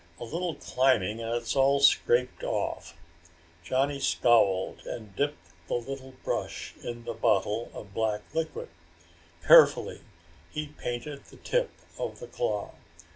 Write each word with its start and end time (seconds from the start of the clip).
A 0.19 0.23
little 0.23 0.55
climbing 0.55 1.19
and 1.21 1.31
it's 1.35 1.55
all 1.55 1.79
scraped 1.79 2.43
off." 2.43 2.97
Johnny 3.63 3.99
scowled 3.99 4.83
and 4.87 5.15
dipped 5.15 5.49
the 5.67 5.75
little 5.75 6.15
brush 6.23 6.73
in 6.81 7.03
the 7.03 7.13
bottle 7.13 7.69
of 7.71 7.93
black 7.93 8.23
liquid. 8.33 8.69
Carefully 9.45 10.01
he 10.49 10.69
painted 10.69 11.25
the 11.25 11.37
tip 11.37 11.69
of 11.99 12.19
the 12.19 12.25
claw. 12.25 12.71